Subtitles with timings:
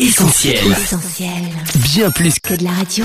[0.00, 0.60] Essentiel.
[0.70, 1.32] Essentiel.
[1.74, 3.04] Bien plus Que de la radio.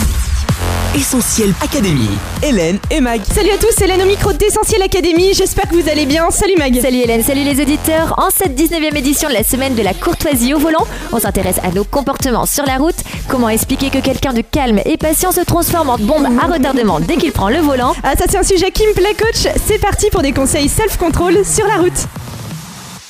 [0.95, 2.19] Essentiel Académie.
[2.43, 3.19] Hélène et Mag.
[3.33, 5.33] Salut à tous, Hélène au micro d'Essentiel Académie.
[5.33, 6.29] J'espère que vous allez bien.
[6.29, 6.79] Salut Mag.
[6.79, 8.13] Salut Hélène, salut les auditeurs.
[8.19, 11.71] En cette 19e édition de la semaine de la courtoisie au volant, on s'intéresse à
[11.71, 12.97] nos comportements sur la route.
[13.27, 17.15] Comment expliquer que quelqu'un de calme et patient se transforme en bombe à retardement dès
[17.17, 17.95] qu'il prend le volant?
[18.03, 19.51] Ah, ça c'est un sujet qui me plaît, coach.
[19.65, 22.07] C'est parti pour des conseils self-control sur la route.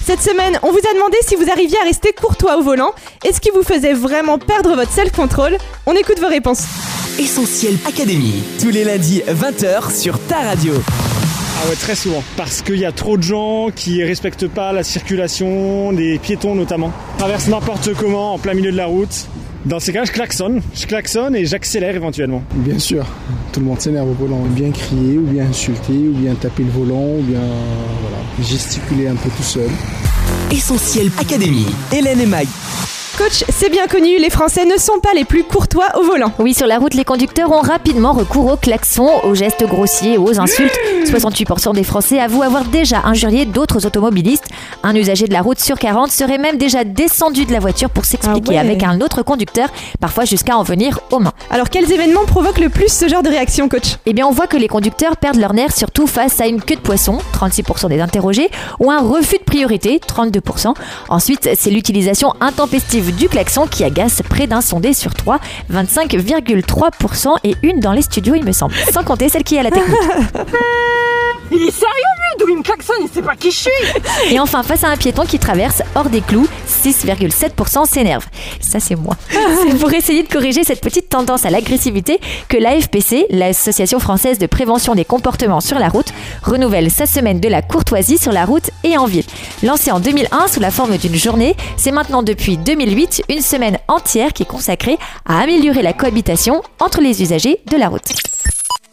[0.06, 2.92] Cette semaine, on vous a demandé si vous arriviez à rester courtois au volant
[3.24, 5.58] et ce qui vous faisait vraiment perdre votre self-control?
[5.86, 6.66] On écoute vos réponses.
[7.18, 8.44] Essentiel Académie.
[8.60, 10.74] Tous les lundis 20h sur ta radio.
[10.76, 12.22] Ah ouais, très souvent.
[12.36, 16.92] Parce qu'il y a trop de gens qui respectent pas la circulation, des piétons notamment.
[17.18, 19.28] Traversent n'importe comment en plein milieu de la route.
[19.66, 20.62] Dans ces cas, je klaxonne.
[20.76, 22.44] Je klaxonne et j'accélère éventuellement.
[22.56, 23.06] Bien sûr,
[23.54, 24.42] tout le monde s'énerve au volant.
[24.50, 27.40] Bien crier, ou bien insulter, ou bien taper le volant, ou bien
[28.02, 29.70] voilà, gesticuler un peu tout seul.
[30.52, 31.68] Essentiel Académie.
[31.94, 32.48] Hélène et Mag.
[33.18, 36.32] Coach, c'est bien connu, les Français ne sont pas les plus courtois au volant.
[36.40, 40.40] Oui, sur la route, les conducteurs ont rapidement recours aux klaxons, aux gestes grossiers, aux
[40.40, 40.74] insultes.
[41.06, 44.46] 68% des Français avouent avoir déjà injurié d'autres automobilistes.
[44.82, 48.04] Un usager de la route sur 40 serait même déjà descendu de la voiture pour
[48.06, 48.58] s'expliquer Ah ouais.
[48.58, 51.34] avec un autre conducteur, parfois jusqu'à en venir aux mains.
[51.52, 53.98] Alors quels événements provoquent le plus ce genre de réaction, coach?
[54.08, 56.76] Eh bien, on voit que les conducteurs perdent leur nerf surtout face à une queue
[56.76, 60.74] de poisson, 36% des interrogés, ou un refus de priorité, 32%.
[61.10, 65.40] Ensuite, c'est l'utilisation intempestive du klaxon qui agace près d'un sondé sur 3,
[65.72, 68.74] 25,3% et une dans les studios, il me semble.
[68.94, 69.98] Sans compter celle qui est à la technique.
[71.52, 74.40] Il est sérieux lui D'où il me klaxonne, il sait pas qui je suis Et
[74.40, 78.26] enfin, face à un piéton qui traverse hors des clous, 6,7% s'énerve.
[78.64, 79.16] Ça, c'est moi.
[79.80, 82.20] Pour essayer de corriger cette petite tendance à l'agressivité
[82.50, 87.50] que l'AFPC, l'Association française de prévention des comportements sur la route, renouvelle sa semaine de
[87.50, 89.26] la courtoisie sur la route et en ville.
[89.62, 94.34] Lancée en 2001 sous la forme d'une journée, c'est maintenant depuis 2008 une semaine entière
[94.34, 98.33] qui est consacrée à améliorer la cohabitation entre les usagers de la route.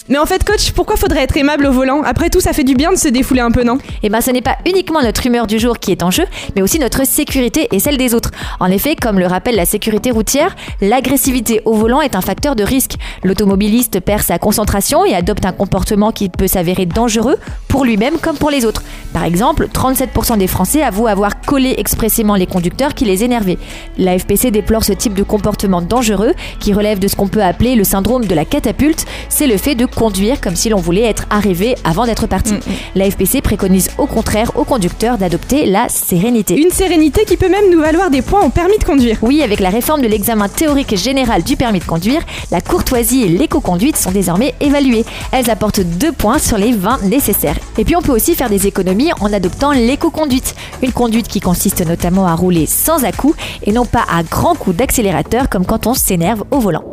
[0.08, 2.02] Mais en fait, coach, pourquoi faudrait être aimable au volant?
[2.02, 3.78] Après tout, ça fait du bien de se défouler un peu, non?
[4.02, 6.24] Eh ben, ce n'est pas uniquement notre humeur du jour qui est en jeu,
[6.56, 8.30] mais aussi notre sécurité et celle des autres.
[8.58, 12.64] En effet, comme le rappelle la sécurité routière, l'agressivité au volant est un facteur de
[12.64, 12.94] risque.
[13.22, 17.36] L'automobiliste perd sa concentration et adopte un comportement qui peut s'avérer dangereux
[17.68, 18.82] pour lui-même comme pour les autres.
[19.12, 23.58] Par exemple, 37% des Français avouent avoir collé expressément les conducteurs qui les énervaient.
[23.98, 27.74] La FPC déplore ce type de comportement dangereux qui relève de ce qu'on peut appeler
[27.74, 29.04] le syndrome de la catapulte.
[29.28, 32.54] C'est le fait de conduire comme si l'on voulait être arrivé avant d'être parti.
[32.94, 36.56] La FPC préconise au contraire aux conducteurs d'adopter la sérénité.
[36.56, 39.18] Une sérénité qui peut même nous valoir des points au permis de conduire.
[39.20, 43.28] Oui, avec la réforme de l'examen théorique général du permis de conduire, la courtoisie et
[43.28, 45.04] l'éco-conduite sont désormais évaluées.
[45.32, 47.58] Elles apportent deux points sur les 20 nécessaires.
[47.76, 50.54] Et puis on peut aussi faire des économies en adoptant l'éco-conduite.
[50.82, 54.76] Une conduite qui consiste notamment à rouler sans à-coups et non pas à grands coups
[54.76, 56.84] d'accélérateur comme quand on s'énerve au volant.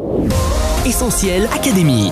[0.86, 2.12] Essentiel Académie.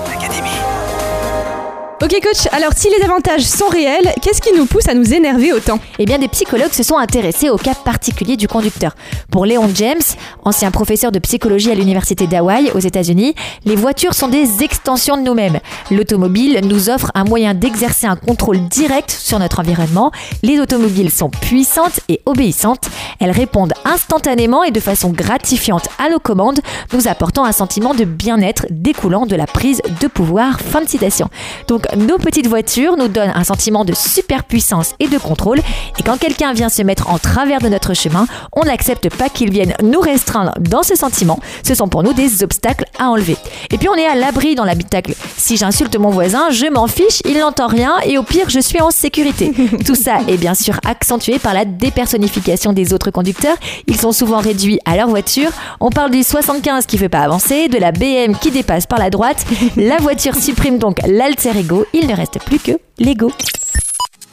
[2.05, 5.53] Ok, coach, alors si les avantages sont réels, qu'est-ce qui nous pousse à nous énerver
[5.53, 5.79] autant?
[5.97, 8.95] Eh bien, des psychologues se sont intéressés au cas particulier du conducteur.
[9.31, 10.03] Pour Léon James,
[10.43, 13.33] ancien professeur de psychologie à l'université d'Hawaï aux États-Unis,
[13.65, 15.59] les voitures sont des extensions de nous-mêmes.
[15.89, 20.11] L'automobile nous offre un moyen d'exercer un contrôle direct sur notre environnement.
[20.43, 22.87] Les automobiles sont puissantes et obéissantes.
[23.19, 26.59] Elles répondent instantanément et de façon gratifiante à nos commandes,
[26.93, 30.59] nous apportant un sentiment de bien-être découlant de la prise de pouvoir.
[30.59, 31.29] Fin de citation.
[31.67, 35.59] Donc, nos petites voitures nous donnent un sentiment de superpuissance et de contrôle.
[35.99, 39.51] Et quand quelqu'un vient se mettre en travers de notre chemin, on n'accepte pas qu'il
[39.51, 41.39] vienne nous restreindre dans ce sentiment.
[41.63, 43.37] Ce sont pour nous des obstacles à enlever.
[43.71, 45.13] Et puis on est à l'abri dans l'habitacle.
[45.37, 48.81] Si j'insulte mon voisin, je m'en fiche, il n'entend rien et au pire, je suis
[48.81, 49.51] en sécurité.
[49.85, 53.57] Tout ça est bien sûr accentué par la dépersonnification des autres conducteurs.
[53.87, 55.49] Ils sont souvent réduits à leur voiture.
[55.79, 58.99] On parle du 75 qui ne fait pas avancer, de la BM qui dépasse par
[58.99, 59.45] la droite.
[59.77, 61.84] La voiture supprime donc l'alter ego.
[61.93, 63.31] Il ne reste plus que l'ego.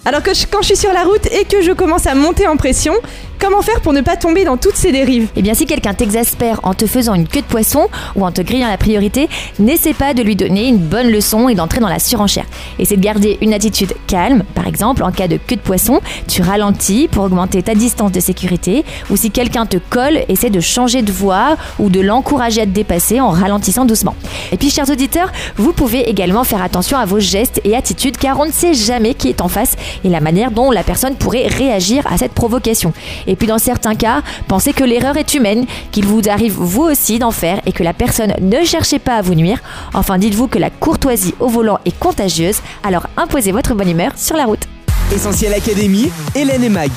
[0.05, 2.57] Alors coach, quand je suis sur la route et que je commence à monter en
[2.57, 2.95] pression,
[3.43, 5.29] comment faire pour ne pas tomber dans toutes ces dérives?
[5.35, 8.41] Eh bien, si quelqu'un t'exaspère en te faisant une queue de poisson ou en te
[8.41, 9.29] grillant la priorité,
[9.59, 12.45] n'essaie pas de lui donner une bonne leçon et d'entrer dans la surenchère.
[12.79, 14.45] Essaie de garder une attitude calme.
[14.55, 18.21] Par exemple, en cas de queue de poisson, tu ralentis pour augmenter ta distance de
[18.21, 18.85] sécurité.
[19.11, 22.71] Ou si quelqu'un te colle, essaie de changer de voie ou de l'encourager à te
[22.71, 24.15] dépasser en ralentissant doucement.
[24.53, 28.39] Et puis, chers auditeurs, vous pouvez également faire attention à vos gestes et attitudes car
[28.39, 29.75] on ne sait jamais qui est en face
[30.05, 32.93] et la manière dont la personne pourrait réagir à cette provocation.
[33.37, 37.31] Puis dans certains cas, pensez que l'erreur est humaine, qu'il vous arrive vous aussi d'en
[37.31, 39.61] faire et que la personne ne cherchez pas à vous nuire.
[39.95, 44.37] Enfin, dites-vous que la courtoisie au volant est contagieuse, alors imposez votre bonne humeur sur
[44.37, 44.67] la route.
[45.15, 46.91] Essentiel Académie, Hélène et Mag.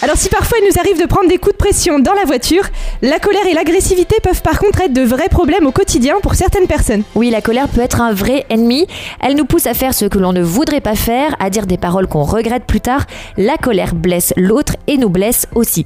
[0.00, 2.62] Alors si parfois il nous arrive de prendre des coups de pression dans la voiture,
[3.02, 6.68] la colère et l'agressivité peuvent par contre être de vrais problèmes au quotidien pour certaines
[6.68, 7.02] personnes.
[7.16, 8.86] Oui, la colère peut être un vrai ennemi.
[9.20, 11.78] Elle nous pousse à faire ce que l'on ne voudrait pas faire, à dire des
[11.78, 13.06] paroles qu'on regrette plus tard.
[13.36, 15.84] La colère blesse l'autre et nous blesse aussi.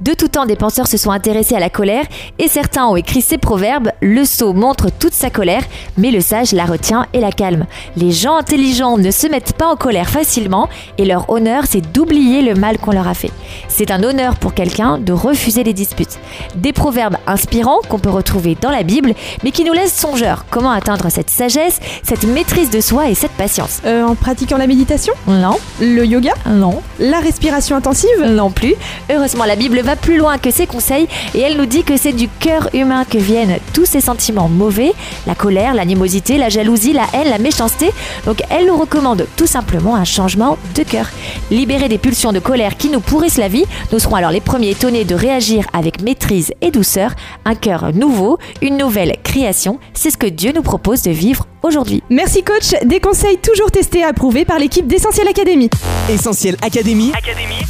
[0.00, 2.04] De tout temps, des penseurs se sont intéressés à la colère
[2.38, 3.90] et certains ont écrit ces proverbes.
[4.00, 5.62] Le sot montre toute sa colère,
[5.96, 7.66] mais le sage la retient et la calme.
[7.96, 10.68] Les gens intelligents ne se mettent pas en colère facilement
[10.98, 13.32] et leur honneur, c'est d'oublier le mal qu'on leur a fait.
[13.66, 16.18] C'est un honneur pour quelqu'un de refuser les disputes.
[16.54, 20.44] Des proverbes inspirants qu'on peut retrouver dans la Bible, mais qui nous laissent songeurs.
[20.50, 23.80] Comment atteindre cette sagesse, cette maîtrise de soi et cette patience?
[23.84, 25.14] Euh, en pratiquant la méditation?
[25.26, 26.34] Non, Le yoga?
[26.46, 28.22] Non, La respiration intensive?
[28.28, 28.74] Non plus.
[29.10, 32.12] Heureusement, la Bible va plus loin que ses conseils et elle nous dit que c'est
[32.12, 34.92] du cœur humain que viennent tous ces sentiments mauvais,
[35.26, 37.90] la colère, l'animosité, la jalousie, la haine, la méchanceté.
[38.26, 41.08] Donc elle nous recommande tout simplement un changement de cœur.
[41.50, 44.72] Libérer des pulsions de colère qui nous pourrissent la vie, nous serons alors les premiers
[44.72, 47.12] étonnés de réagir avec maîtrise et douceur.
[47.46, 52.02] Un cœur nouveau, une nouvelle création, c'est ce que Dieu nous propose de vivre aujourd'hui.
[52.10, 55.70] Merci coach, des conseils toujours testés et approuvés par l'équipe d'Essentiel Academy.
[56.08, 57.12] Essentiel Académie,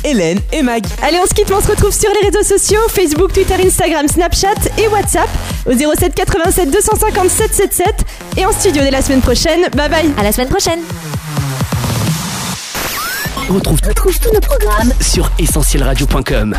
[0.04, 0.84] Hélène et Mag.
[1.02, 4.08] Allez, on se quitte, mais on se retrouve sur les réseaux sociaux Facebook, Twitter, Instagram,
[4.08, 5.28] Snapchat et WhatsApp
[5.66, 7.86] au 07 87 250 777
[8.36, 9.60] et en studio dès la semaine prochaine.
[9.76, 10.10] Bye bye.
[10.18, 10.80] À la semaine prochaine!
[13.50, 16.54] On retrouve, Retrouve tous nos programmes sur essentielradio.com.